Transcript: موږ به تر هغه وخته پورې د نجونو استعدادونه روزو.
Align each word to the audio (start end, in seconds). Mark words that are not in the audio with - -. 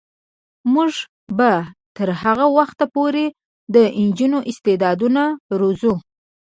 موږ 0.73 0.93
به 1.37 1.51
تر 1.97 2.09
هغه 2.21 2.45
وخته 2.57 2.85
پورې 2.95 3.25
د 3.73 3.75
نجونو 4.05 4.39
استعدادونه 4.51 5.21
روزو. 5.59 5.93